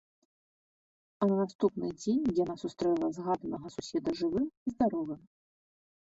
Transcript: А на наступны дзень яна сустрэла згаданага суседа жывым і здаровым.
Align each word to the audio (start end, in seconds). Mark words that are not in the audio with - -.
А 1.25 1.27
на 1.31 1.35
наступны 1.41 1.89
дзень 1.99 2.23
яна 2.43 2.55
сустрэла 2.63 3.11
згаданага 3.19 3.67
суседа 3.77 4.09
жывым 4.23 4.51
і 4.51 4.77
здаровым. 4.77 5.21